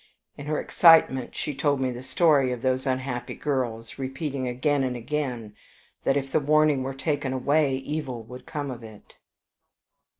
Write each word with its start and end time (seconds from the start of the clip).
In 0.35 0.47
her 0.47 0.59
excitement 0.59 1.35
she 1.35 1.53
told 1.53 1.79
me 1.79 1.91
the 1.91 2.01
story 2.01 2.51
of 2.51 2.63
those 2.63 2.87
unhappy 2.87 3.35
girls, 3.35 3.99
repeating 3.99 4.47
again 4.47 4.83
and 4.83 4.95
again 4.95 5.53
that, 6.05 6.17
if 6.17 6.31
the 6.31 6.39
warning 6.39 6.81
were 6.81 6.95
taken 6.95 7.33
away, 7.33 7.75
evil 7.75 8.23
would 8.23 8.47
come 8.47 8.71
of 8.71 8.83
it." 8.83 9.19